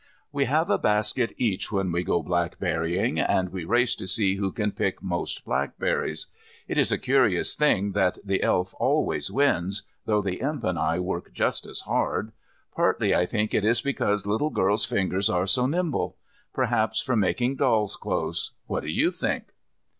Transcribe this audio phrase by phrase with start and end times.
[0.31, 4.51] We have a basket each when we go blackberrying, and we race to see who
[4.51, 6.25] can pick most blackberries.
[6.67, 10.97] It is a curious thing that the Elf always wins, though the Imp and I
[10.97, 12.31] work just as hard.
[12.75, 16.17] Partly I think it is because little girls' fingers are so nimble.
[16.51, 18.53] Perhaps from making doll's clothes.
[18.65, 19.53] What do you think?